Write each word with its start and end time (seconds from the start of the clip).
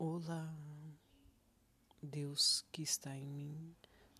Olá, 0.00 0.56
Deus 2.00 2.64
que 2.70 2.82
está 2.82 3.16
em 3.16 3.26
mim, 3.26 3.74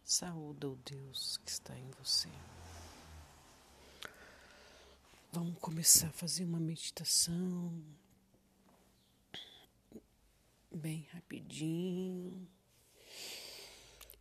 saúda 0.05 0.69
o 0.69 0.75
Deus 0.75 1.37
que 1.37 1.49
está 1.49 1.79
em 1.79 1.89
você. 1.93 2.29
Vamos 5.31 5.57
começar 5.61 6.09
a 6.09 6.13
fazer 6.13 6.43
uma 6.43 6.59
meditação 6.59 7.81
bem 10.69 11.07
rapidinho. 11.13 12.51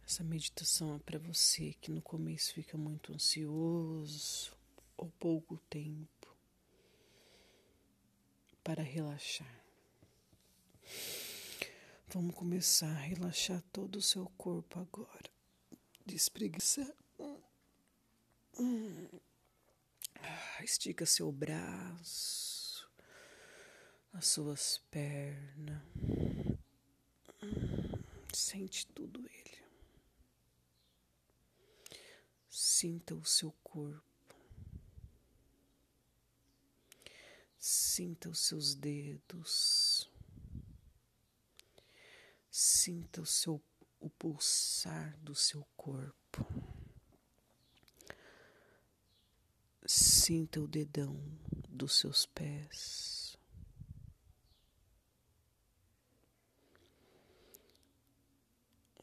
Essa 0.05 0.23
meditação 0.23 0.93
é 0.93 0.99
para 0.99 1.17
você 1.17 1.73
que 1.81 1.89
no 1.89 2.03
começo 2.03 2.53
fica 2.53 2.77
muito 2.77 3.11
ansioso 3.11 4.55
ou 4.95 5.09
pouco 5.17 5.57
tempo 5.71 6.37
para 8.63 8.83
relaxar. 8.83 9.66
Vamos 12.09 12.35
começar 12.35 12.89
a 12.89 13.01
relaxar 13.01 13.61
todo 13.71 13.97
o 13.97 14.01
seu 14.01 14.25
corpo 14.37 14.79
agora. 14.79 15.29
Despreguiçar. 16.05 16.89
Ah, 20.21 20.63
estica 20.63 21.05
seu 21.05 21.29
braço, 21.33 22.89
as 24.13 24.25
suas 24.27 24.77
pernas. 24.89 25.81
Sente 28.33 28.87
tudo 28.87 29.19
ele. 29.27 29.57
Sinta 32.49 33.15
o 33.15 33.25
seu 33.25 33.51
corpo. 33.61 34.35
Sinta 37.59 38.29
os 38.29 38.39
seus 38.39 38.73
dedos. 38.75 39.86
Sinta 42.59 43.21
o 43.21 43.25
seu 43.25 43.63
o 43.99 44.09
pulsar 44.09 45.15
do 45.19 45.35
seu 45.35 45.63
corpo. 45.77 46.43
Sinta 49.85 50.59
o 50.59 50.67
dedão 50.67 51.15
dos 51.69 51.99
seus 51.99 52.25
pés. 52.25 53.37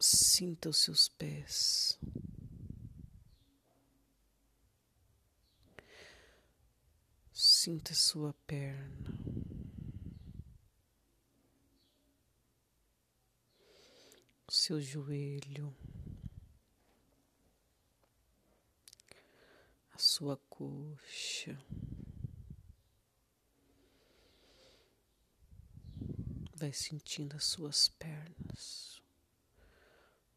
Sinta 0.01 0.71
os 0.71 0.79
seus 0.79 1.09
pés. 1.09 1.97
Sinta 7.33 7.95
sua 7.95 8.35
perna. 8.49 9.64
Seu 14.55 14.81
joelho, 14.81 15.77
a 19.93 19.99
sua 19.99 20.37
coxa. 20.49 21.59
Vai 26.55 26.73
sentindo 26.73 27.37
as 27.37 27.45
suas 27.45 27.89
pernas. 27.89 29.03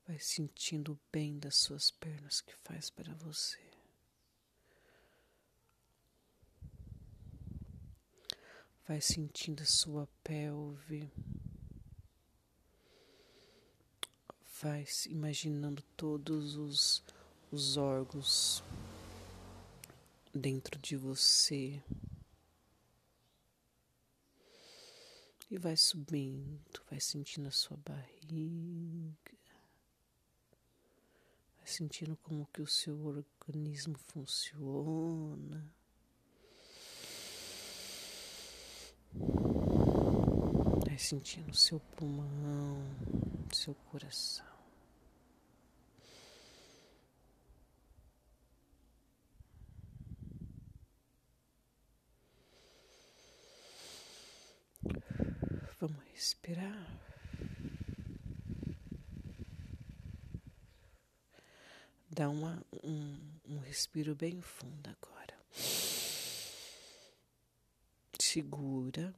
Vai 0.07 0.17
sentindo 0.17 0.93
o 0.93 0.99
bem 1.11 1.37
das 1.37 1.55
suas 1.55 1.91
pernas 1.91 2.41
que 2.41 2.55
faz 2.55 2.89
para 2.89 3.13
você. 3.13 3.61
Vai 8.87 8.99
sentindo 8.99 9.61
a 9.61 9.65
sua 9.65 10.07
pelve. 10.23 11.07
Vai 14.61 14.85
imaginando 15.07 15.83
todos 15.95 16.55
os, 16.55 17.03
os 17.51 17.77
órgãos 17.77 18.63
dentro 20.33 20.79
de 20.79 20.95
você. 20.95 21.81
E 25.49 25.57
vai 25.57 25.77
subindo, 25.77 26.81
vai 26.89 26.99
sentindo 26.99 27.47
a 27.47 27.51
sua 27.51 27.77
barriga, 27.77 29.37
vai 31.57 31.67
sentindo 31.67 32.17
como 32.17 32.47
que 32.47 32.61
o 32.61 32.67
seu 32.67 32.99
organismo 33.05 33.97
funciona. 33.97 35.71
Vai 40.85 40.97
sentindo 40.97 41.51
o 41.51 41.55
seu 41.55 41.79
pulmão 41.79 42.83
seu 43.55 43.73
coração. 43.73 44.46
Vamos 55.79 56.03
respirar. 56.13 56.99
Dá 62.09 62.29
uma, 62.29 62.65
um, 62.83 63.17
um 63.47 63.59
respiro 63.59 64.15
bem 64.15 64.41
fundo 64.41 64.89
agora. 64.89 65.37
Segura. 68.19 69.13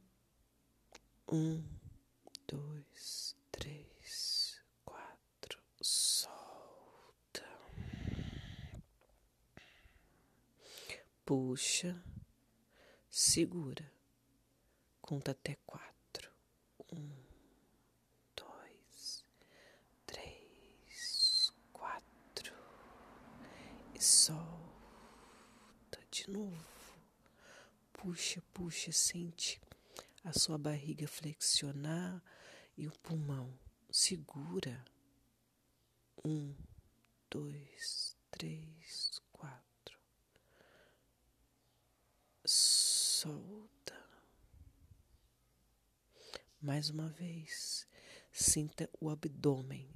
Um, 1.32 1.62
dois, 2.48 3.36
três, 3.52 4.60
quatro, 4.84 5.62
solta, 5.80 7.46
puxa, 11.24 12.02
segura, 13.08 13.88
conta 15.10 15.32
até 15.32 15.56
quatro, 15.66 16.30
um, 16.92 17.10
dois, 18.36 19.24
três, 20.06 21.52
quatro, 21.72 22.54
e 23.92 24.00
solta 24.00 24.38
de 26.12 26.30
novo, 26.30 27.02
puxa, 27.92 28.40
puxa, 28.54 28.92
sente 28.92 29.60
a 30.22 30.32
sua 30.32 30.56
barriga 30.56 31.08
flexionar 31.08 32.22
e 32.78 32.86
o 32.86 32.92
pulmão 33.00 33.52
segura. 33.90 34.84
Um, 36.24 36.54
dois, 37.28 38.16
três, 38.30 39.20
quatro. 39.32 39.98
Solta. 42.44 43.70
Mais 46.60 46.90
uma 46.90 47.08
vez, 47.08 47.86
sinta 48.32 48.88
o 49.00 49.08
abdômen, 49.08 49.90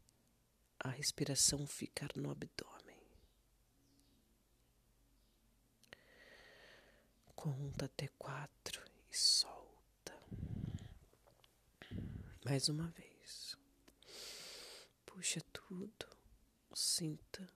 a 0.79 0.89
respiração 0.89 1.67
ficar 1.67 2.09
no 2.17 2.31
abdômen. 2.31 3.01
Conta 7.37 7.85
até 7.85 8.09
quatro 8.19 8.83
e 9.11 9.17
solta. 9.17 10.19
Mais 12.45 12.69
uma 12.69 12.89
vez. 12.89 13.57
Puxa 15.05 15.41
tudo. 15.53 16.07
Sinta 16.75 17.49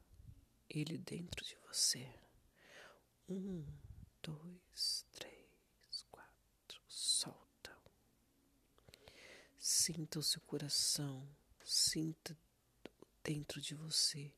ele 0.69 0.99
dentro 0.99 1.45
de 1.45 1.57
você. 1.67 2.09
Um, 3.29 3.65
dois, 4.23 5.05
três, 5.13 6.03
quatro. 6.11 6.81
Solta. 6.87 7.49
Sinta 9.89 10.19
o 10.19 10.23
seu 10.23 10.43
coração. 10.43 11.27
Sinta 11.65 12.37
dentro 13.25 13.59
de 13.59 13.75
você 13.75 14.31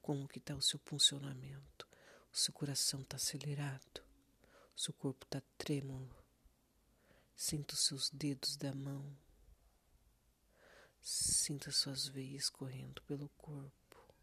como 0.00 0.26
que 0.26 0.38
está 0.38 0.54
o 0.54 0.62
seu 0.62 0.78
funcionamento. 0.78 1.86
O 2.32 2.36
seu 2.36 2.54
coração 2.54 3.02
está 3.02 3.16
acelerado. 3.16 4.00
O 4.74 4.80
seu 4.80 4.94
corpo 4.94 5.26
está 5.26 5.42
trêmulo. 5.58 6.16
Sinta 7.36 7.74
os 7.74 7.80
seus 7.80 8.08
dedos 8.08 8.56
da 8.56 8.74
mão 8.74 9.14
Sinta 11.02 11.70
suas 11.70 12.08
veias 12.08 12.48
correndo 12.48 13.02
pelo 13.02 13.28
corpo. 13.36 14.14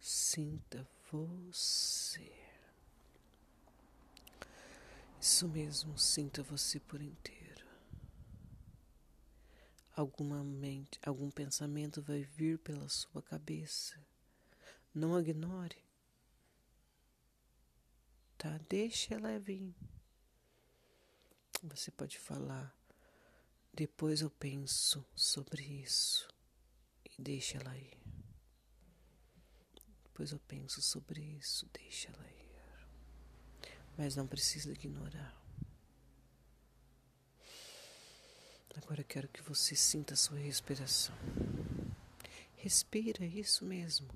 Sinta 0.00 0.84
você. 1.12 2.32
Isso 5.20 5.48
mesmo, 5.48 5.96
sinta 5.96 6.42
você 6.42 6.80
por 6.80 7.00
inteiro. 7.00 7.39
Alguma 10.00 10.42
mente, 10.42 10.98
algum 11.04 11.30
pensamento 11.30 12.00
vai 12.00 12.22
vir 12.22 12.58
pela 12.60 12.88
sua 12.88 13.20
cabeça. 13.20 14.02
Não 14.94 15.20
ignore. 15.20 15.76
Tá? 18.38 18.56
Deixa 18.66 19.14
ela 19.14 19.38
vir. 19.38 19.74
Você 21.64 21.90
pode 21.90 22.18
falar 22.18 22.74
Depois 23.74 24.22
eu 24.22 24.30
penso 24.30 25.06
sobre 25.14 25.62
isso 25.62 26.26
e 27.04 27.20
deixa 27.20 27.58
ela 27.58 27.76
ir. 27.76 27.98
Depois 30.04 30.32
eu 30.32 30.38
penso 30.48 30.80
sobre 30.80 31.20
isso, 31.20 31.68
deixa 31.74 32.08
ela 32.08 32.26
ir. 32.26 32.50
Mas 33.98 34.16
não 34.16 34.26
precisa 34.26 34.72
ignorar. 34.72 35.39
Agora 38.76 39.04
quero 39.04 39.28
que 39.28 39.42
você 39.42 39.74
sinta 39.76 40.14
a 40.14 40.16
sua 40.16 40.38
respiração. 40.38 41.14
Respira, 42.56 43.24
isso 43.24 43.64
mesmo. 43.64 44.08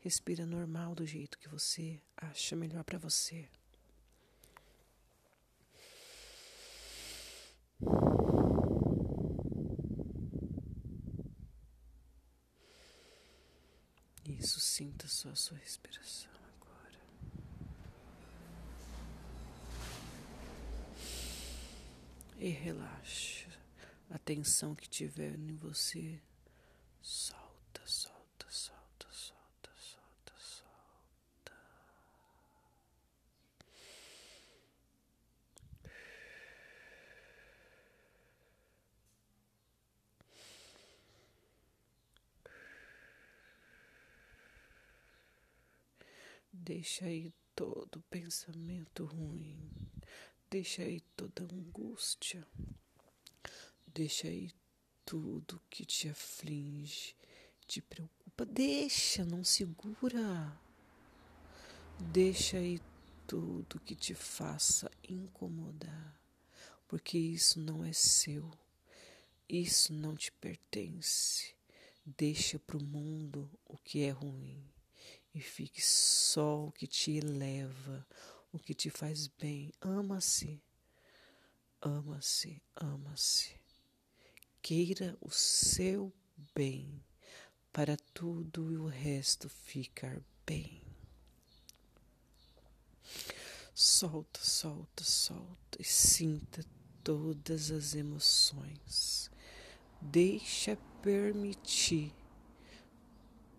Respira 0.00 0.44
normal 0.44 0.94
do 0.94 1.06
jeito 1.06 1.38
que 1.38 1.48
você 1.48 2.00
acha 2.16 2.54
melhor 2.54 2.84
para 2.84 2.98
você. 2.98 3.48
Isso, 14.26 14.60
sinta 14.60 15.06
só 15.08 15.30
a 15.30 15.36
sua 15.36 15.56
respiração 15.58 16.30
agora. 16.54 17.00
E 22.38 22.48
relaxa. 22.48 23.43
A 24.14 24.18
tensão 24.20 24.76
que 24.76 24.88
tiver 24.88 25.34
em 25.34 25.56
você, 25.56 26.22
solta, 27.02 27.82
solta, 27.84 28.46
solta, 28.48 29.08
solta, 29.10 29.70
solta, 29.76 30.32
solta. 30.38 31.52
Deixa 46.52 47.06
aí 47.06 47.32
todo 47.56 48.00
pensamento 48.02 49.06
ruim, 49.06 49.68
deixa 50.48 50.82
aí 50.82 51.00
toda 51.16 51.52
angústia. 51.52 52.46
Deixa 53.94 54.26
aí 54.26 54.50
tudo 55.06 55.62
que 55.70 55.84
te 55.84 56.08
aflige, 56.08 57.14
te 57.64 57.80
preocupa. 57.80 58.44
Deixa, 58.44 59.24
não 59.24 59.44
segura. 59.44 60.60
Deixa 62.00 62.56
aí 62.56 62.80
tudo 63.24 63.78
que 63.78 63.94
te 63.94 64.12
faça 64.12 64.90
incomodar, 65.08 66.20
porque 66.88 67.16
isso 67.16 67.60
não 67.60 67.84
é 67.84 67.92
seu, 67.92 68.50
isso 69.48 69.92
não 69.92 70.16
te 70.16 70.32
pertence. 70.32 71.54
Deixa 72.04 72.58
para 72.58 72.76
o 72.76 72.82
mundo 72.82 73.48
o 73.64 73.78
que 73.78 74.02
é 74.02 74.10
ruim 74.10 74.68
e 75.32 75.40
fique 75.40 75.80
só 75.80 76.66
o 76.66 76.72
que 76.72 76.88
te 76.88 77.12
eleva, 77.12 78.04
o 78.50 78.58
que 78.58 78.74
te 78.74 78.90
faz 78.90 79.28
bem. 79.28 79.72
Ama-se, 79.80 80.60
ama-se, 81.80 82.60
ama-se 82.74 83.63
queira 84.64 85.14
o 85.20 85.30
seu 85.30 86.10
bem, 86.54 87.04
para 87.70 87.98
tudo 88.14 88.72
e 88.72 88.78
o 88.78 88.86
resto 88.86 89.46
ficar 89.46 90.22
bem. 90.46 90.80
Solta, 93.74 94.40
solta, 94.40 95.04
solta 95.04 95.78
e 95.78 95.84
sinta 95.84 96.64
todas 97.02 97.70
as 97.70 97.94
emoções. 97.94 99.30
Deixa 100.00 100.78
permitir 101.02 102.10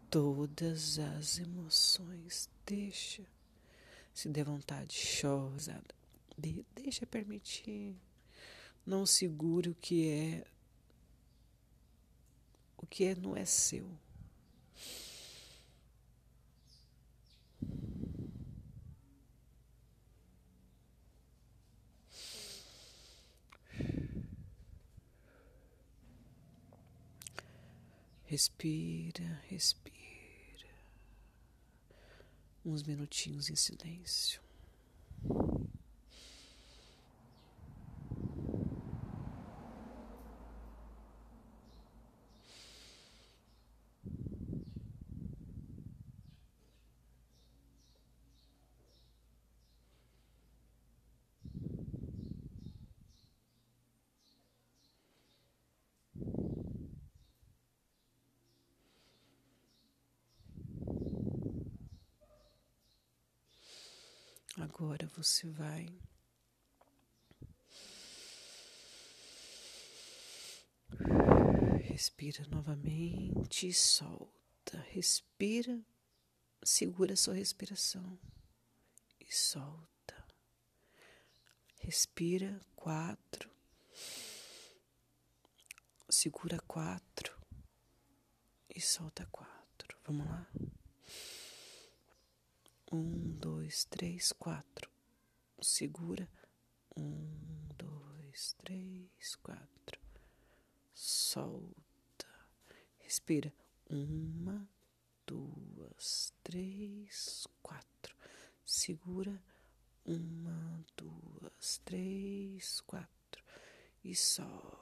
todas 0.10 0.98
as 0.98 1.38
emoções. 1.38 2.50
Deixa. 2.66 3.24
Se 4.12 4.28
der 4.28 4.46
vontade, 4.46 4.98
chora. 5.22 5.84
Deixa 6.74 7.06
permitir. 7.06 7.96
Não 8.84 9.06
segure 9.06 9.70
o 9.70 9.76
que 9.76 10.10
é 10.10 10.55
o 12.86 12.88
que 12.88 13.04
é, 13.06 13.16
não 13.16 13.36
é 13.36 13.44
seu. 13.46 13.90
Respira, 28.26 29.42
respira. 29.48 29.96
Uns 32.64 32.84
minutinhos 32.84 33.50
em 33.50 33.56
silêncio. 33.56 34.42
Agora 64.86 65.08
você 65.18 65.50
vai 65.50 65.88
respira 71.82 72.46
novamente, 72.50 73.74
solta, 73.74 74.78
respira, 74.92 75.84
segura 76.64 77.16
sua 77.16 77.34
respiração 77.34 78.20
e 79.20 79.34
solta. 79.34 80.24
Respira 81.80 82.62
quatro, 82.76 83.50
segura 86.08 86.60
quatro 86.68 87.36
e 88.70 88.80
solta 88.80 89.26
quatro. 89.32 89.98
Vamos 90.06 90.28
lá. 90.28 90.48
Um, 92.92 93.32
dois, 93.40 93.86
três, 93.86 94.32
quatro. 94.32 94.90
Segura. 95.60 96.30
Um, 96.96 97.30
dois, 97.78 98.54
três, 98.64 99.36
quatro. 99.42 100.00
Solta. 100.94 102.28
Respira. 103.00 103.52
Uma, 103.90 104.70
duas, 105.26 106.32
três, 106.44 107.48
quatro. 107.62 108.16
Segura. 108.64 109.42
Uma, 110.06 110.86
duas, 110.96 111.80
três, 111.84 112.82
quatro. 112.82 113.44
E 114.04 114.14
solta. 114.16 114.76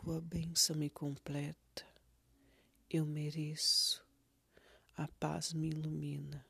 Tua 0.00 0.20
bênção 0.20 0.76
me 0.76 0.88
completa, 0.88 1.84
eu 2.88 3.04
mereço, 3.04 4.06
a 4.96 5.08
paz 5.08 5.52
me 5.52 5.70
ilumina. 5.70 6.46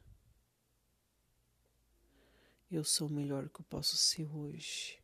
Eu 2.71 2.85
sou 2.85 3.09
o 3.09 3.12
melhor 3.12 3.49
que 3.49 3.61
eu 3.61 3.64
posso 3.64 3.97
ser 3.97 4.26
hoje, 4.37 5.02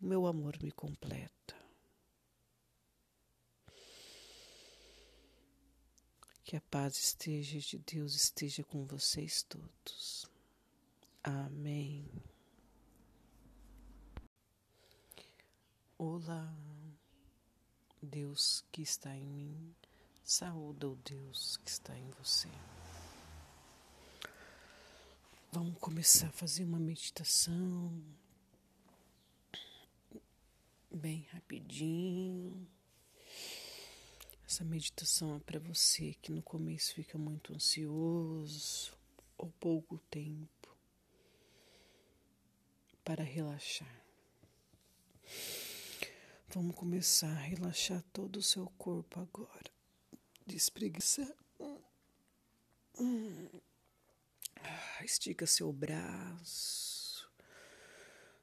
o 0.00 0.06
meu 0.06 0.24
amor 0.24 0.56
me 0.62 0.70
completa. 0.70 1.56
Que 6.44 6.56
a 6.56 6.60
paz 6.60 6.96
esteja 6.96 7.58
de 7.58 7.78
Deus 7.78 8.14
esteja 8.14 8.62
com 8.62 8.86
vocês 8.86 9.42
todos. 9.42 10.30
Amém. 11.24 12.08
Olá. 15.98 16.69
Deus 18.02 18.64
que 18.72 18.82
está 18.82 19.14
em 19.14 19.26
mim, 19.26 19.74
saúda 20.24 20.88
o 20.88 20.96
Deus 20.96 21.58
que 21.58 21.70
está 21.70 21.96
em 21.98 22.08
você. 22.10 22.48
Vamos 25.52 25.78
começar 25.78 26.28
a 26.28 26.32
fazer 26.32 26.64
uma 26.64 26.78
meditação 26.78 28.02
bem 30.90 31.26
rapidinho. 31.32 32.66
Essa 34.46 34.64
meditação 34.64 35.36
é 35.36 35.40
para 35.40 35.58
você 35.58 36.14
que 36.14 36.32
no 36.32 36.42
começo 36.42 36.94
fica 36.94 37.18
muito 37.18 37.52
ansioso 37.52 38.96
ou 39.36 39.50
pouco 39.60 39.98
tempo 40.10 40.76
para 43.04 43.22
relaxar. 43.22 43.99
Vamos 46.52 46.74
começar 46.74 47.30
a 47.30 47.42
relaxar 47.42 48.02
todo 48.12 48.38
o 48.38 48.42
seu 48.42 48.66
corpo 48.76 49.20
agora. 49.20 49.70
Despreguiça. 50.44 51.32
Estica 55.04 55.46
seu 55.46 55.72
braço, 55.72 57.30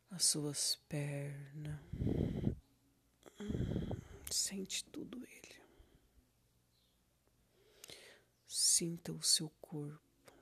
as 0.10 0.24
suas 0.24 0.78
pernas. 0.88 1.80
Sente 4.32 4.86
tudo 4.86 5.18
ele. 5.18 5.62
Sinta 8.48 9.12
o 9.12 9.22
seu 9.22 9.50
corpo. 9.60 10.34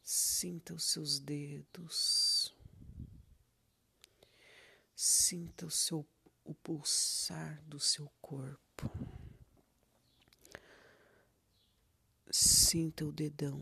Sinta 0.00 0.74
os 0.74 0.84
seus 0.84 1.18
dedos. 1.18 2.33
Sinta 5.06 5.66
o 5.66 5.70
seu 5.70 6.08
o 6.42 6.54
pulsar 6.54 7.62
do 7.66 7.78
seu 7.78 8.10
corpo. 8.22 8.90
Sinta 12.30 13.04
o 13.04 13.12
dedão 13.12 13.60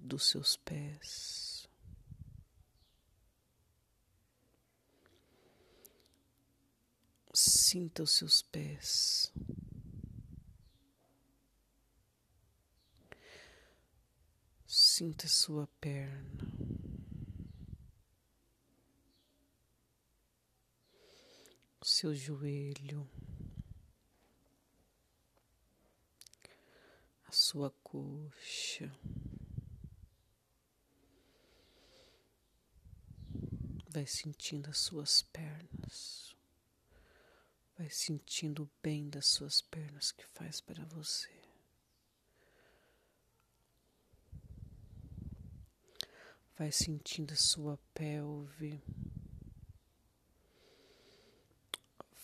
dos 0.00 0.28
seus 0.28 0.56
pés. 0.56 1.68
Sinta 7.32 8.02
os 8.02 8.10
seus 8.10 8.42
pés. 8.42 9.32
Sinta 14.66 15.28
sua 15.28 15.68
perna. 15.80 16.79
Seu 22.00 22.14
joelho. 22.14 23.06
A 27.26 27.30
sua 27.30 27.70
coxa. 27.82 28.90
Vai 33.90 34.06
sentindo 34.06 34.70
as 34.70 34.78
suas 34.78 35.20
pernas. 35.24 36.34
Vai 37.76 37.90
sentindo 37.90 38.62
o 38.62 38.70
bem 38.82 39.10
das 39.10 39.26
suas 39.26 39.60
pernas 39.60 40.10
que 40.10 40.24
faz 40.24 40.58
para 40.58 40.82
você. 40.86 41.28
Vai 46.56 46.72
sentindo 46.72 47.34
a 47.34 47.36
sua 47.36 47.76
pelve. 47.92 48.80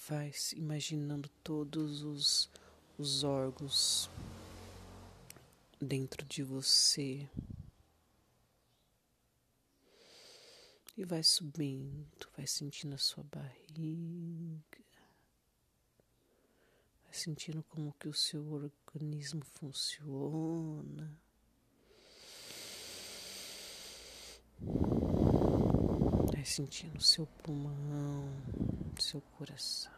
Vai 0.09 0.33
imaginando 0.55 1.29
todos 1.43 2.03
os, 2.05 2.49
os 2.97 3.25
órgãos 3.25 4.09
dentro 5.81 6.25
de 6.25 6.45
você. 6.45 7.29
E 10.97 11.05
vai 11.05 11.25
subindo, 11.25 12.29
vai 12.37 12.47
sentindo 12.47 12.95
a 12.95 12.99
sua 12.99 13.25
barriga. 13.25 14.85
Vai 17.03 17.13
sentindo 17.13 17.65
como 17.65 17.93
que 17.99 18.09
o 18.09 18.15
seu 18.15 18.49
organismo 18.53 19.45
funciona. 19.45 21.19
Vai 26.33 26.45
sentindo 26.45 27.03
seu 27.03 27.27
pulmão, 27.43 28.31
seu 29.01 29.21
coração. 29.21 29.96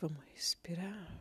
Vamos 0.00 0.24
respirar. 0.34 1.20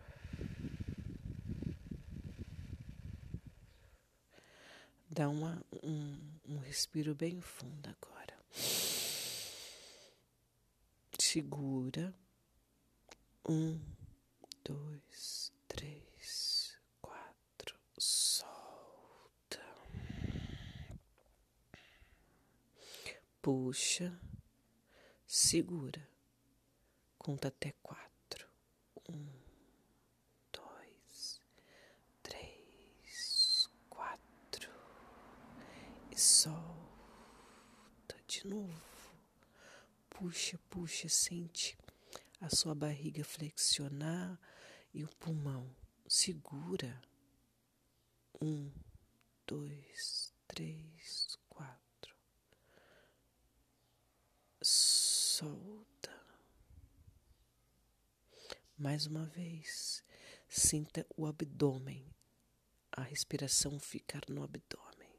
Dá 5.10 5.28
uma, 5.28 5.62
um, 5.84 6.18
um 6.48 6.60
respiro 6.60 7.14
bem 7.14 7.42
fundo 7.42 7.90
agora 7.90 8.20
segura. 11.32 12.12
Um, 13.48 13.80
dois, 14.66 15.54
três, 15.68 16.76
quatro, 17.00 17.80
solta. 18.00 19.64
Puxa, 23.44 24.20
segura, 25.28 26.10
conta 27.20 27.50
até 27.50 27.74
quatro. 27.84 28.09
Um, 29.10 29.28
dois, 30.54 31.42
três, 32.22 33.70
quatro, 33.90 34.72
e 36.12 36.18
solta 36.18 36.70
de 38.28 38.48
novo 38.48 38.90
puxa, 40.20 40.60
puxa, 40.70 41.08
sente 41.08 41.78
a 42.42 42.50
sua 42.50 42.76
barriga 42.76 43.24
flexionar 43.24 44.38
e 44.94 45.04
o 45.04 45.08
pulmão. 45.16 45.74
Segura. 46.08 47.02
Um, 48.42 48.70
dois, 49.48 50.34
três, 50.46 51.38
quatro. 51.48 52.16
Solta. 54.62 55.79
Mais 58.80 59.06
uma 59.06 59.26
vez. 59.26 60.02
Sinta 60.48 61.06
o 61.18 61.26
abdômen, 61.26 62.10
a 62.90 63.02
respiração 63.02 63.78
ficar 63.78 64.22
no 64.30 64.42
abdômen. 64.42 65.14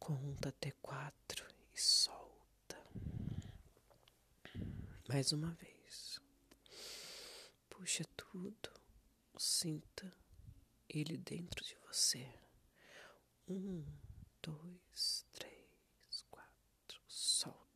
Conta 0.00 0.48
até 0.48 0.72
quatro 0.82 1.46
e 1.72 1.80
solta. 1.80 2.76
Mais 5.08 5.30
uma 5.30 5.52
vez. 5.52 6.20
Puxa 7.68 8.04
tudo. 8.16 8.70
Sinta 9.38 10.12
ele 10.88 11.16
dentro 11.16 11.64
de 11.64 11.76
você. 11.86 12.28
Um, 13.48 13.86
dois, 14.42 15.24
três, 15.30 16.24
quatro. 16.30 17.00
Solta. 17.06 17.70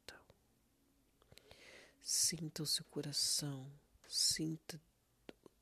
Sinta 2.26 2.62
o 2.62 2.66
seu 2.66 2.86
coração. 2.86 3.70
Sinta 4.08 4.80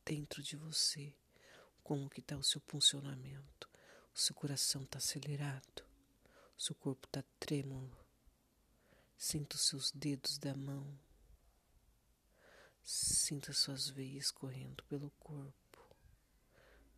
dentro 0.04 0.40
de 0.40 0.54
você 0.54 1.12
como 1.83 2.09
que 2.09 2.21
está 2.21 2.37
o 2.37 2.45
seu 2.45 2.61
funcionamento. 2.61 3.69
O 4.14 4.19
seu 4.21 4.33
coração 4.33 4.85
está 4.85 4.99
acelerado. 4.99 5.85
Seu 6.57 6.76
corpo 6.76 7.09
está 7.09 7.25
trêmulo. 7.40 7.99
Sinta 9.19 9.57
os 9.57 9.62
seus 9.62 9.90
dedos 9.90 10.38
da 10.38 10.54
mão. 10.54 10.87
Sinta 12.85 13.52
suas 13.52 13.88
veias 13.88 14.31
correndo 14.31 14.85
pelo 14.85 15.11
corpo. 15.19 15.97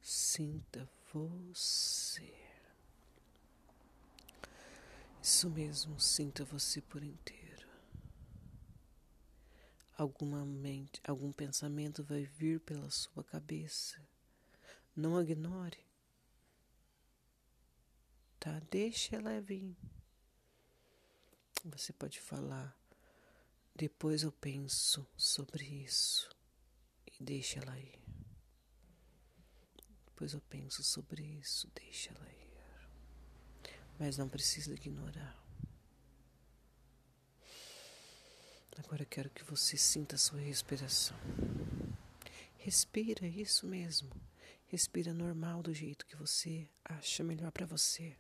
Sinta 0.03 0.87
você. 1.11 2.35
Isso 5.23 5.49
mesmo, 5.49 5.99
sinta 5.99 6.45
você 6.45 6.83
por 6.83 7.03
inteiro. 7.03 7.44
Alguma 9.97 10.45
mente, 10.45 11.01
algum 11.07 11.33
pensamento 11.33 12.03
vai 12.03 12.25
vir 12.25 12.61
pela 12.61 12.91
sua 12.91 13.23
cabeça. 13.23 14.01
Não 14.97 15.21
ignore 15.21 15.85
tá? 18.45 18.61
Deixa 18.71 19.17
ela 19.17 19.41
vir. 19.41 19.75
Você 21.65 21.95
pode 21.95 22.21
falar, 22.21 22.77
depois 23.75 24.23
eu 24.23 24.31
penso 24.31 25.09
sobre 25.17 25.65
isso 25.65 26.29
e 27.07 27.25
deixa 27.25 27.61
ela 27.61 27.79
ir. 27.79 27.99
Depois 30.05 30.35
eu 30.35 30.43
penso 30.43 30.85
sobre 30.85 31.23
isso, 31.23 31.71
deixa 31.75 32.13
ela 32.13 32.29
ir. 32.29 32.53
Mas 33.99 34.19
não 34.19 34.29
precisa 34.29 34.75
ignorar. 34.75 35.43
Agora 38.79 39.05
quero 39.05 39.31
que 39.31 39.45
você 39.45 39.77
sinta 39.77 40.17
a 40.17 40.19
sua 40.19 40.41
respiração. 40.41 41.17
Respira, 42.59 43.27
isso 43.27 43.67
mesmo. 43.67 44.11
Respira 44.67 45.13
normal 45.13 45.63
do 45.63 45.73
jeito 45.73 46.07
que 46.07 46.17
você 46.17 46.69
acha 46.85 47.23
melhor 47.23 47.51
para 47.53 47.67
você. 47.67 48.17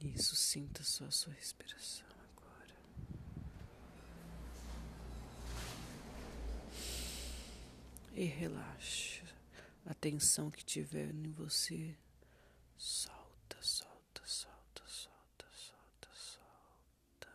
Isso, 0.00 0.36
sinta 0.36 0.82
só 0.82 1.04
a 1.04 1.10
sua 1.10 1.32
respiração 1.32 2.06
agora. 2.36 2.76
E 8.14 8.24
relaxa. 8.24 9.22
A 9.86 9.91
tensão 10.02 10.50
que 10.50 10.64
tiver 10.64 11.14
em 11.14 11.30
você, 11.30 11.96
solta, 12.76 13.56
solta, 13.60 14.20
solta, 14.26 14.82
solta, 14.88 15.46
solta, 15.52 16.08
solta. 16.12 17.28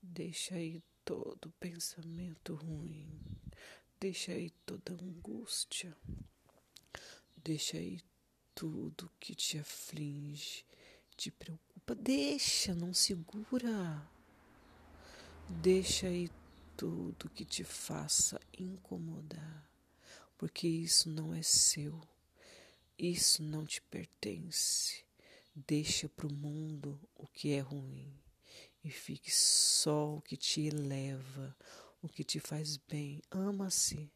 Deixa 0.00 0.54
aí 0.54 0.82
todo 1.04 1.50
pensamento 1.60 2.54
ruim, 2.54 3.20
deixa 4.00 4.32
aí 4.32 4.48
toda 4.64 4.94
angústia, 4.94 5.94
deixa 7.46 7.76
aí 7.76 8.00
tudo 8.56 9.08
que 9.20 9.32
te 9.32 9.56
aflige, 9.56 10.66
te 11.16 11.30
preocupa. 11.30 11.94
Deixa, 11.94 12.74
não 12.74 12.92
segura. 12.92 14.10
Deixa 15.48 16.08
aí 16.08 16.28
tudo 16.76 17.30
que 17.30 17.44
te 17.44 17.62
faça 17.62 18.40
incomodar, 18.58 19.70
porque 20.36 20.66
isso 20.66 21.08
não 21.08 21.32
é 21.32 21.40
seu, 21.40 22.00
isso 22.98 23.44
não 23.44 23.64
te 23.64 23.80
pertence. 23.80 25.04
Deixa 25.54 26.08
para 26.08 26.26
o 26.26 26.32
mundo 26.32 26.98
o 27.14 27.28
que 27.28 27.52
é 27.52 27.60
ruim 27.60 28.12
e 28.82 28.90
fique 28.90 29.30
só 29.30 30.16
o 30.16 30.20
que 30.20 30.36
te 30.36 30.62
eleva, 30.62 31.56
o 32.02 32.08
que 32.08 32.24
te 32.24 32.40
faz 32.40 32.76
bem. 32.76 33.22
Ama-se, 33.30 34.10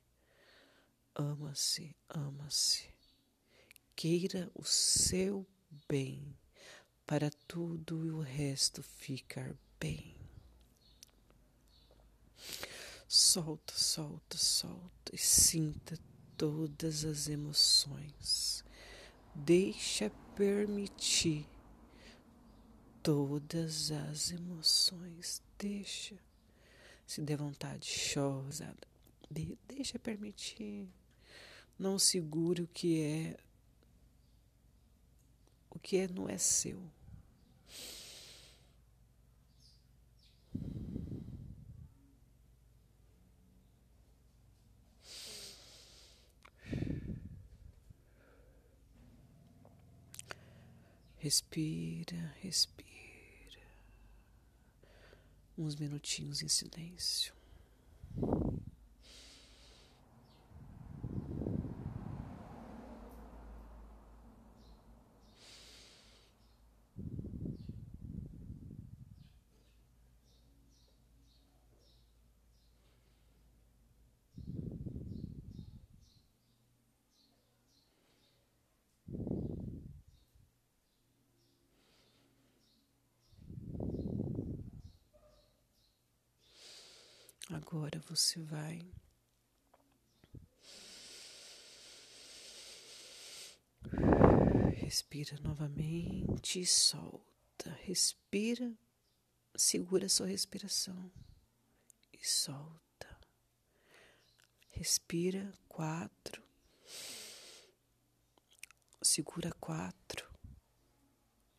ama-se, 1.15 1.95
ama-se. 2.09 3.00
Queira 3.95 4.51
o 4.55 4.65
seu 4.65 5.47
bem 5.89 6.37
para 7.07 7.31
tudo 7.49 8.07
e 8.07 8.11
o 8.11 8.21
resto 8.21 8.83
ficar 8.83 9.55
bem. 9.79 10.17
Solta, 13.09 13.75
solta, 13.77 14.39
solta 14.39 15.13
e 15.13 15.19
sinta 15.19 15.99
todas 16.37 17.05
as 17.05 17.29
emoções. 17.29 18.65
Deixa 19.35 20.11
permitir 20.37 21.47
todas 23.03 23.91
as 23.91 24.31
emoções. 24.31 25.43
Deixa. 25.59 26.17
Se 27.07 27.21
der 27.21 27.37
vontade, 27.37 27.91
chora. 28.15 28.77
De, 29.31 29.59
deixa 29.67 29.99
permitir. 29.99 30.89
Não 31.79 31.99
segure 31.99 32.63
o 32.63 32.69
que 32.69 33.03
é. 33.03 33.37
O 35.71 35.79
que 35.79 35.97
é 35.97 36.09
não 36.09 36.29
é 36.29 36.37
seu. 36.37 36.91
Respira, 51.21 52.35
respira. 52.41 52.91
Uns 55.57 55.77
minutinhos 55.77 56.43
em 56.43 56.49
silêncio. 56.49 57.40
Agora 87.53 88.01
você 88.09 88.41
vai 88.41 88.81
respira 94.91 95.39
novamente 95.41 96.61
e 96.61 96.67
solta. 96.67 97.71
Respira, 97.83 98.77
segura 99.55 100.09
sua 100.09 100.27
respiração 100.27 101.13
e 102.13 102.27
solta. 102.27 103.21
Respira 104.71 105.53
quatro, 105.69 106.43
segura 109.01 109.53
quatro 109.61 110.29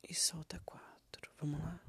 e 0.04 0.14
solta 0.14 0.60
quatro. 0.66 1.32
Vamos 1.40 1.62
lá. 1.62 1.80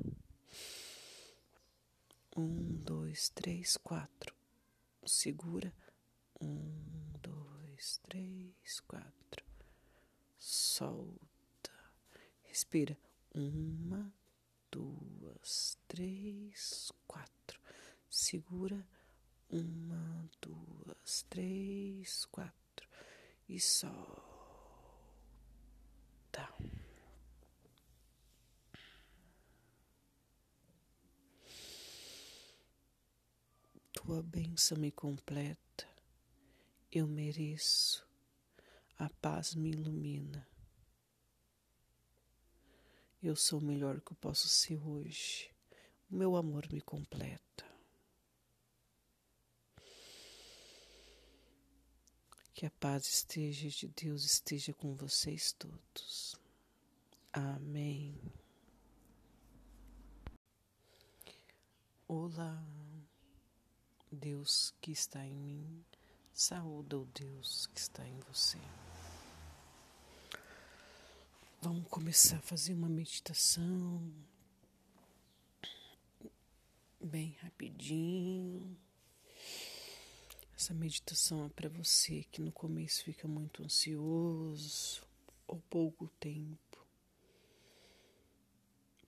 Um, 2.35 2.77
dois, 2.83 3.29
três, 3.29 3.77
quatro. 3.77 4.35
Segura. 5.05 5.71
Um, 6.41 7.13
dois, 7.21 8.01
três, 8.09 8.81
quatro. 8.81 9.45
Solta. 10.39 11.73
Respira. 12.45 12.97
Uma, 13.35 14.11
duas, 14.71 15.77
três, 15.87 16.91
quatro. 17.07 17.61
Segura. 18.09 18.87
Uma, 19.51 20.31
duas, 20.41 21.27
três, 21.29 22.25
quatro. 22.25 22.89
E 23.47 23.61
solta. 23.61 24.23
Tua 34.05 34.21
bênção 34.21 34.77
me 34.79 34.91
completa, 34.91 35.89
eu 36.91 37.07
mereço, 37.07 38.05
a 38.99 39.09
paz 39.09 39.55
me 39.55 39.71
ilumina. 39.71 40.47
Eu 43.23 43.37
sou 43.37 43.61
o 43.61 43.63
melhor 43.63 44.01
que 44.01 44.11
eu 44.11 44.17
posso 44.17 44.49
ser 44.49 44.77
hoje, 44.85 45.55
o 46.11 46.17
meu 46.17 46.35
amor 46.35 46.67
me 46.73 46.81
completa. 46.81 47.65
Que 52.55 52.67
a 52.67 52.71
paz 52.71 53.07
esteja 53.07 53.69
de 53.69 53.87
Deus 53.87 54.25
esteja 54.25 54.75
com 54.75 54.97
vocês 54.97 55.53
todos. 55.53 56.35
Amém. 57.33 58.21
Olá. 62.09 62.92
Deus 64.13 64.75
que 64.81 64.93
está 64.93 65.25
em 65.25 65.35
mim, 65.35 65.85
saúda 66.33 66.99
o 66.99 67.07
Deus 67.07 67.67
que 67.69 67.81
está 67.81 68.07
em 68.07 68.19
você. 68.21 68.59
Vamos 71.61 71.89
começar 71.89 72.37
a 72.37 72.43
fazer 72.43 72.75
uma 72.75 72.89
meditação 72.89 74.13
bem 77.01 77.37
rapidinho. 77.43 78.77
Essa 80.57 80.75
meditação 80.75 81.47
é 81.47 81.49
para 81.49 81.69
você 81.69 82.25
que 82.31 82.41
no 82.41 82.53
começo 82.53 83.05
fica 83.05 83.27
muito 83.27 83.63
ansioso 83.63 85.03
ou 85.47 85.61
pouco 85.71 86.09
tempo 86.21 86.87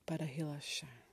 para 0.07 0.25
relaxar. 0.25 1.05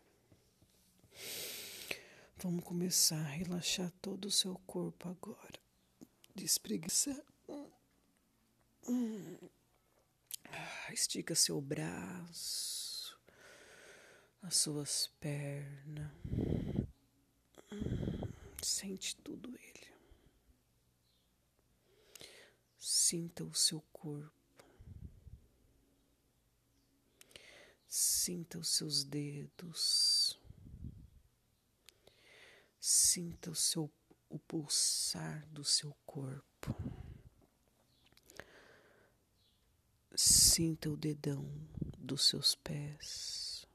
Vamos 2.44 2.64
começar 2.64 3.20
a 3.20 3.30
relaxar 3.30 3.92
todo 4.02 4.26
o 4.26 4.32
seu 4.32 4.56
corpo 4.66 5.08
agora. 5.08 5.60
Despreguiça. 6.34 7.24
Estica 10.92 11.36
seu 11.36 11.62
braço, 11.62 13.16
as 14.42 14.56
suas 14.56 15.06
pernas. 15.20 16.12
Sente 18.64 19.16
tudo 19.18 19.56
ele. 19.56 19.94
Sinta 22.80 23.44
o 23.44 23.54
seu 23.54 23.82
corpo. 23.94 24.66
Sinta 27.88 28.58
os 28.58 28.70
seus 28.70 29.04
dedos. 29.04 30.11
Sinta 32.94 33.50
o 33.50 33.56
seu 33.56 33.90
o 34.28 34.38
pulsar 34.38 35.48
do 35.48 35.64
seu 35.64 35.96
corpo. 36.06 36.76
Sinta 40.14 40.90
o 40.90 40.98
dedão 40.98 41.50
dos 41.98 42.28
seus 42.28 42.54
pés. 42.54 43.66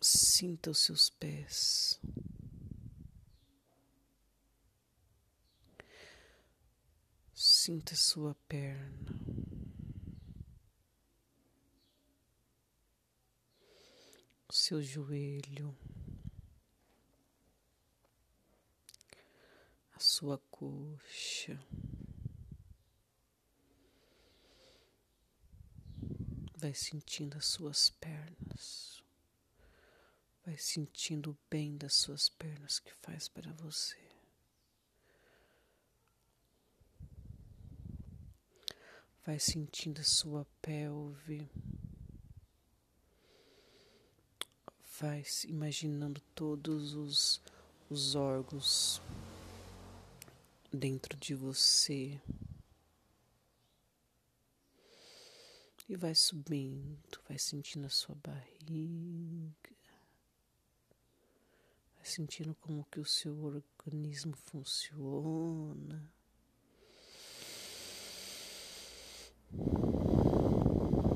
Sinta 0.00 0.70
os 0.70 0.78
seus 0.78 1.10
pés. 1.10 2.00
Sinta 7.34 7.94
sua 7.94 8.34
perna. 8.48 9.49
Seu 14.52 14.82
joelho. 14.82 15.76
A 19.94 20.00
sua 20.00 20.38
coxa. 20.50 21.56
Vai 26.56 26.74
sentindo 26.74 27.38
as 27.38 27.46
suas 27.46 27.90
pernas. 27.90 29.02
Vai 30.44 30.58
sentindo 30.58 31.30
o 31.30 31.38
bem 31.48 31.76
das 31.76 31.94
suas 31.94 32.28
pernas 32.28 32.80
que 32.80 32.92
faz 32.94 33.28
para 33.28 33.52
você. 33.52 33.98
Vai 39.24 39.38
sentindo 39.38 40.00
a 40.00 40.04
sua 40.04 40.44
pelve. 40.60 41.48
Vai 45.00 45.24
imaginando 45.48 46.20
todos 46.34 46.94
os, 46.94 47.40
os 47.88 48.14
órgãos 48.14 49.00
dentro 50.70 51.16
de 51.16 51.34
você. 51.34 52.20
E 55.88 55.96
vai 55.96 56.14
subindo, 56.14 57.18
vai 57.26 57.38
sentindo 57.38 57.86
a 57.86 57.90
sua 57.90 58.14
barriga 58.16 59.80
sentindo 62.10 62.54
como 62.60 62.84
que 62.90 62.98
o 62.98 63.04
seu 63.04 63.40
organismo 63.44 64.34
funciona. 64.46 66.10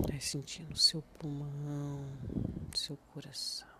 Vai 0.08 0.20
sentindo 0.20 0.72
o 0.72 0.78
seu 0.78 1.02
pulmão, 1.02 2.04
seu 2.74 2.96
coração. 2.96 3.73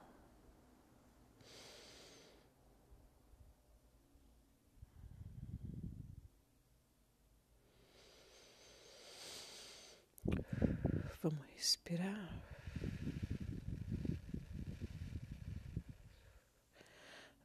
Vamos 11.23 11.47
respirar. 11.57 12.45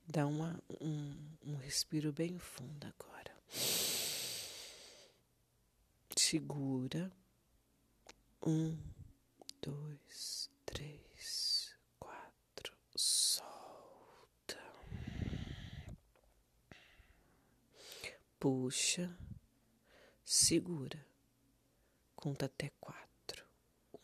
Dá 0.08 0.26
uma, 0.26 0.60
um, 0.82 1.16
um 1.46 1.56
respiro 1.58 2.12
bem 2.12 2.38
fundo 2.40 2.86
agora. 2.86 3.32
Segura. 6.18 7.12
Um, 8.46 8.78
dois, 9.62 10.50
três, 10.66 11.76
quatro. 12.00 12.76
Solta. 12.96 14.60
Puxa. 18.40 19.16
Segura. 20.26 21.09
Conta 22.22 22.48
até 22.48 22.70
quatro. 22.82 23.46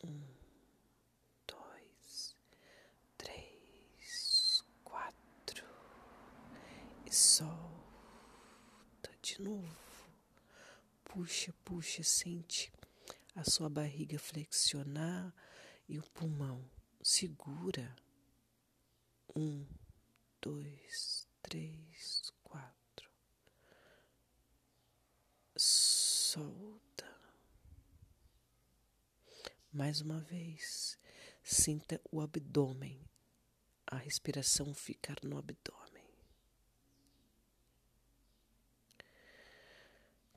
Um. 0.02 0.36
solta 7.26 9.10
de 9.20 9.40
novo. 9.42 10.10
Puxa, 11.02 11.52
puxa, 11.64 12.02
sente 12.02 12.72
a 13.34 13.42
sua 13.42 13.68
barriga 13.68 14.18
flexionar 14.18 15.34
e 15.88 15.98
o 15.98 16.02
pulmão. 16.10 16.64
Segura. 17.02 17.96
Um, 19.34 19.66
dois, 20.40 21.26
três, 21.42 22.22
quatro. 22.44 23.10
Solta. 25.56 26.75
Mais 29.76 30.00
uma 30.00 30.20
vez. 30.20 30.98
Sinta 31.44 32.00
o 32.10 32.22
abdômen. 32.22 32.98
A 33.86 33.96
respiração 33.96 34.72
ficar 34.72 35.16
no 35.22 35.36
abdômen. 35.36 36.08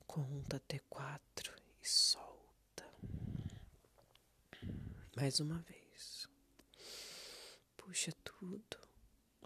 Conta 0.06 0.58
até 0.58 0.78
quatro 0.90 1.56
e 1.80 1.88
solta. 1.88 2.84
Mais 5.16 5.40
uma 5.40 5.58
vez. 5.60 6.28
Puxa 7.78 8.12
tudo. 8.22 8.78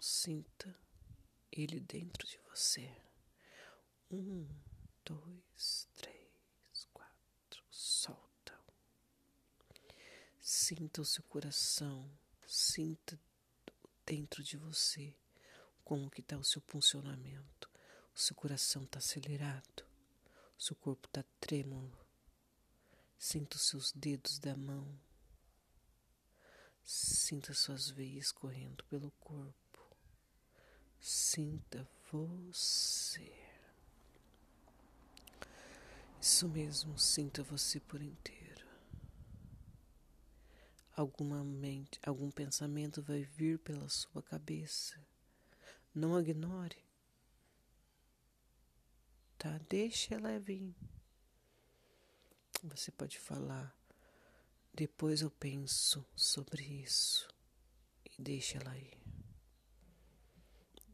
Sinta 0.01 0.77
ele 1.49 1.79
dentro 1.79 2.27
de 2.27 2.37
você. 2.49 2.93
Um, 4.11 4.45
dois, 5.05 5.87
três, 5.95 6.85
quatro. 6.91 7.63
Solta. 7.71 8.35
Sinta 10.47 11.01
o 11.01 11.05
seu 11.05 11.23
coração. 11.23 12.07
Sinta 12.45 13.19
dentro 14.05 14.43
de 14.43 14.57
você 14.57 15.11
como 15.83 16.07
que 16.07 16.21
está 16.21 16.37
o 16.37 16.43
seu 16.43 16.61
funcionamento. 16.67 17.67
O 18.13 18.19
seu 18.19 18.35
coração 18.35 18.83
está 18.83 18.99
acelerado. 18.99 19.83
Seu 20.55 20.75
corpo 20.75 21.07
está 21.07 21.23
trêmulo. 21.39 21.97
Sinta 23.17 23.55
os 23.55 23.63
seus 23.63 23.91
dedos 23.91 24.37
da 24.37 24.55
mão. 24.55 24.87
Sinta 26.83 27.51
suas 27.55 27.89
veias 27.89 28.31
correndo 28.31 28.83
pelo 28.83 29.09
corpo. 29.19 29.97
Sinta 31.01 31.89
você. 32.11 33.33
Isso 36.21 36.47
mesmo, 36.47 36.99
sinta 36.99 37.41
você 37.41 37.79
por 37.79 37.99
inteiro. 37.99 38.44
Alguma 40.95 41.43
mente, 41.43 41.99
algum 42.05 42.31
pensamento 42.31 43.01
vai 43.01 43.23
vir 43.23 43.59
pela 43.59 43.89
sua 43.89 44.21
cabeça. 44.23 44.97
Não 45.93 46.19
ignore 46.19 46.85
tá? 49.45 49.59
Deixa 49.69 50.15
ela 50.15 50.39
vir. 50.39 50.75
Você 52.63 52.91
pode 52.91 53.19
falar, 53.19 53.75
depois 54.73 55.21
eu 55.21 55.29
penso 55.29 56.03
sobre 56.15 56.63
isso 56.63 57.27
e 58.03 58.21
deixa 58.21 58.57
ela 58.57 58.75
ir. 58.75 58.97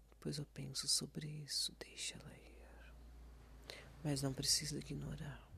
Depois 0.10 0.38
eu 0.38 0.46
penso 0.48 0.88
sobre 0.88 1.28
isso, 1.28 1.74
deixa 1.80 2.16
ela 2.16 2.34
ir. 2.36 2.56
Mas 4.04 4.22
não 4.22 4.34
precisa 4.34 4.78
ignorar. 4.78 5.51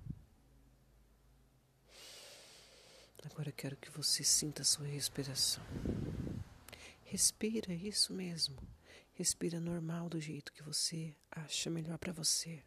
Agora 3.26 3.52
quero 3.52 3.78
que 3.78 3.90
você 3.90 4.24
sinta 4.24 4.62
a 4.62 4.66
sua 4.66 4.86
respiração. 4.86 5.64
Respira, 7.06 7.74
isso 7.74 8.14
mesmo. 8.14 8.58
Respira 9.14 9.60
normal 9.60 10.10
do 10.10 10.20
jeito 10.20 10.52
que 10.52 10.64
você 10.64 11.16
acha 11.32 11.70
melhor 11.70 11.98
para 11.98 12.12
você. 12.12 12.64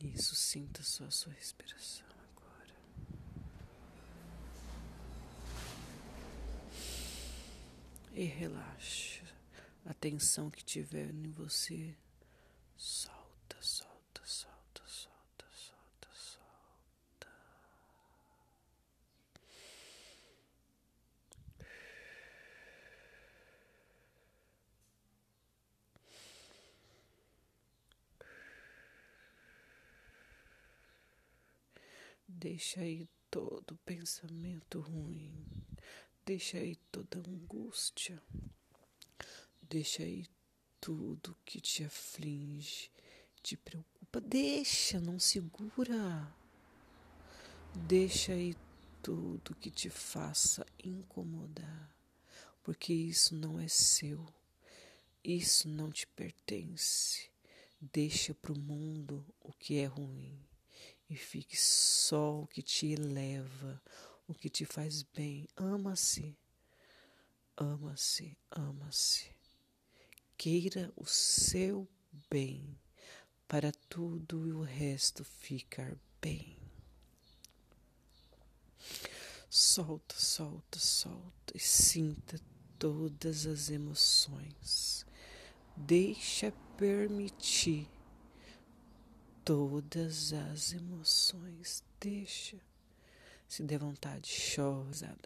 Isso, 0.00 0.34
sinta 0.36 0.82
só 0.82 1.04
a 1.04 1.10
sua 1.10 1.32
respiração 1.32 2.06
agora. 2.06 2.74
e 8.14 8.24
relaxa. 8.24 9.24
A 9.84 9.92
tensão 10.04 10.50
que 10.50 10.62
tiver 10.62 11.08
em 11.14 11.30
você, 11.30 11.96
solta, 12.76 13.56
solta, 13.62 14.20
solta, 14.22 14.82
solta, 14.86 15.46
solta, 15.50 16.08
solta. 16.12 17.28
Deixa 32.28 32.80
aí 32.82 33.08
todo 33.30 33.74
pensamento 33.86 34.80
ruim, 34.80 35.46
deixa 36.26 36.58
aí 36.58 36.76
toda 36.92 37.26
angústia, 37.26 38.22
deixa 39.68 40.02
aí 40.02 40.26
tudo 40.80 41.36
que 41.44 41.60
te 41.60 41.84
aflige, 41.84 42.90
te 43.42 43.56
preocupa, 43.56 44.20
deixa, 44.20 45.00
não 45.00 45.18
segura. 45.18 46.34
Deixa 47.74 48.32
aí 48.32 48.54
tudo 49.02 49.54
que 49.54 49.70
te 49.70 49.90
faça 49.90 50.64
incomodar, 50.82 51.94
porque 52.62 52.92
isso 52.92 53.34
não 53.34 53.58
é 53.58 53.66
seu, 53.68 54.24
isso 55.22 55.68
não 55.68 55.90
te 55.90 56.06
pertence. 56.06 57.30
Deixa 57.80 58.34
para 58.34 58.52
o 58.52 58.58
mundo 58.58 59.26
o 59.40 59.52
que 59.52 59.78
é 59.78 59.84
ruim 59.84 60.38
e 61.08 61.16
fique 61.16 61.56
só 61.56 62.40
o 62.40 62.46
que 62.46 62.62
te 62.62 62.86
eleva, 62.86 63.82
o 64.26 64.34
que 64.34 64.48
te 64.48 64.64
faz 64.64 65.02
bem. 65.02 65.48
Ama-se, 65.56 66.36
ama-se, 67.56 68.36
ama-se. 68.50 69.33
Queira 70.36 70.92
o 70.96 71.06
seu 71.06 71.88
bem 72.30 72.78
para 73.46 73.72
tudo 73.88 74.46
e 74.46 74.52
o 74.52 74.62
resto 74.62 75.24
ficar 75.24 75.96
bem. 76.20 76.56
Solta, 79.48 80.16
solta, 80.16 80.78
solta 80.78 81.56
e 81.56 81.60
sinta 81.60 82.38
todas 82.78 83.46
as 83.46 83.70
emoções. 83.70 85.06
Deixa 85.76 86.52
permitir 86.76 87.88
todas 89.44 90.32
as 90.32 90.72
emoções. 90.72 91.84
Deixa. 92.00 92.58
Se 93.48 93.62
der 93.62 93.78
vontade, 93.78 94.30
chora. 94.54 95.16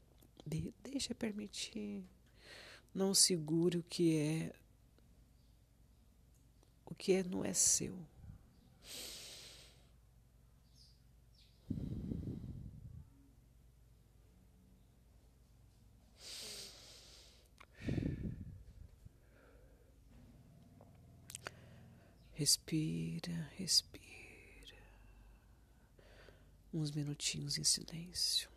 De, 0.46 0.72
deixa 0.82 1.14
permitir. 1.14 2.04
Não 2.94 3.14
segure 3.14 3.78
o 3.78 3.82
que 3.82 4.16
é. 4.16 4.52
Que 6.98 7.12
é 7.14 7.22
não 7.22 7.44
é 7.44 7.54
seu. 7.54 7.96
Respira, 22.34 23.50
respira 23.56 24.08
uns 26.72 26.90
minutinhos 26.92 27.58
em 27.58 27.64
silêncio. 27.64 28.48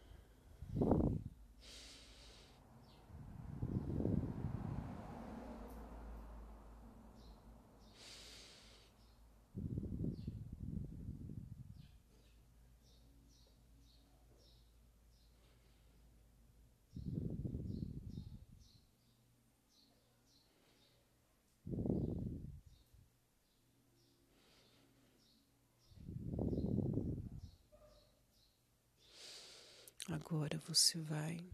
Agora 30.12 30.58
você 30.68 31.00
vai 31.00 31.50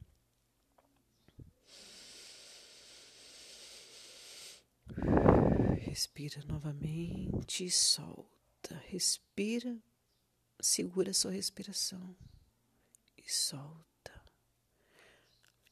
respira 5.97 6.43
novamente 6.45 7.65
e 7.65 7.71
solta. 7.71 8.75
Respira, 8.85 9.77
segura 10.59 11.13
sua 11.13 11.31
respiração 11.31 12.15
e 13.17 13.31
solta. 13.31 14.23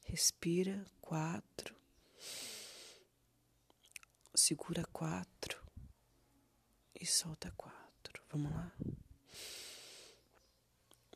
Respira 0.03 0.85
quatro, 1.01 1.75
segura 4.33 4.83
quatro 4.85 5.63
e 6.99 7.05
solta 7.05 7.51
quatro. 7.51 8.23
Vamos 8.31 8.51
lá. 8.51 8.71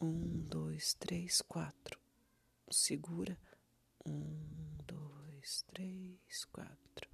Um, 0.02 0.48
dois, 0.48 0.94
três, 0.94 1.42
quatro. 1.42 2.00
Segura. 2.72 3.38
Um, 4.06 4.78
dois, 4.88 5.64
três, 5.68 6.46
quatro. 6.46 7.10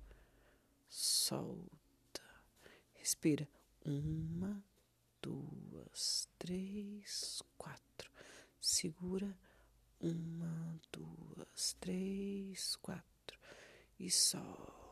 Solta. 0.87 2.21
Respira. 2.93 3.49
Uma, 3.83 4.63
duas, 5.19 6.29
três, 6.37 7.41
quatro. 7.57 8.11
Segura. 8.61 9.35
Uma, 9.99 10.79
duas, 10.91 11.73
três, 11.79 12.75
quatro. 12.75 13.39
E 13.97 14.11
solta. 14.11 14.84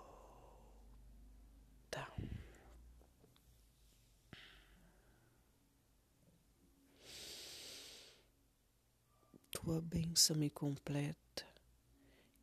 Tua 9.63 9.79
bênção 9.79 10.35
me 10.35 10.49
completa. 10.49 11.47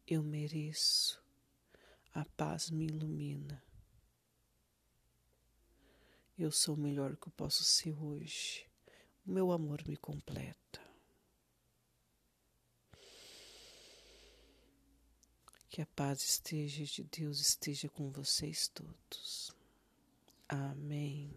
Eu 0.07 0.23
mereço. 0.23 1.23
A 2.15 2.25
paz 2.25 2.71
me 2.71 2.87
ilumina. 2.87 3.63
Eu 6.39 6.51
sou 6.51 6.75
o 6.75 6.79
melhor 6.79 7.15
que 7.17 7.29
eu 7.29 7.33
posso 7.33 7.63
ser 7.63 7.93
hoje. 8.03 8.67
O 9.27 9.33
meu 9.33 9.53
amor 9.53 9.87
me 9.87 9.99
completa. 9.99 10.81
Que 15.69 15.83
a 15.83 15.87
paz 15.87 16.23
esteja 16.23 16.85
de 16.85 17.05
Deus 17.05 17.39
esteja 17.39 17.91
com 17.91 18.11
vocês 18.11 18.67
todos. 18.69 19.55
Amém. 20.49 21.31